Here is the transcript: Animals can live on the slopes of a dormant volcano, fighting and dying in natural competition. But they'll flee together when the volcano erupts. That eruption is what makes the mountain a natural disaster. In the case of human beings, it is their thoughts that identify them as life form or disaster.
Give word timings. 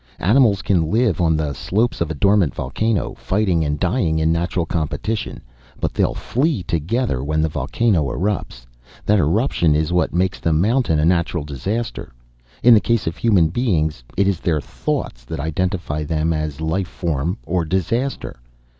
Animals 0.17 0.63
can 0.63 0.89
live 0.89 1.21
on 1.21 1.37
the 1.37 1.53
slopes 1.53 2.01
of 2.01 2.09
a 2.09 2.15
dormant 2.15 2.55
volcano, 2.55 3.13
fighting 3.13 3.63
and 3.63 3.79
dying 3.79 4.17
in 4.17 4.31
natural 4.31 4.65
competition. 4.65 5.41
But 5.79 5.93
they'll 5.93 6.15
flee 6.15 6.63
together 6.63 7.23
when 7.23 7.39
the 7.39 7.47
volcano 7.49 8.07
erupts. 8.09 8.65
That 9.05 9.19
eruption 9.19 9.75
is 9.75 9.93
what 9.93 10.11
makes 10.11 10.39
the 10.39 10.53
mountain 10.53 10.97
a 10.97 11.05
natural 11.05 11.43
disaster. 11.43 12.11
In 12.63 12.73
the 12.73 12.79
case 12.81 13.05
of 13.05 13.15
human 13.15 13.49
beings, 13.49 14.03
it 14.17 14.27
is 14.27 14.39
their 14.39 14.59
thoughts 14.59 15.23
that 15.25 15.39
identify 15.39 16.03
them 16.03 16.33
as 16.33 16.61
life 16.61 16.87
form 16.87 17.37
or 17.45 17.63
disaster. 17.63 18.37